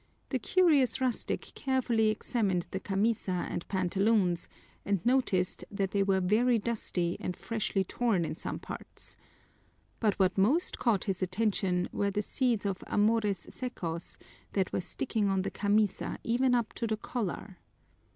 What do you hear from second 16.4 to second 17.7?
up to the collar.